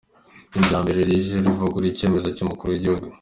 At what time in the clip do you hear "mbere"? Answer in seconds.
0.83-0.99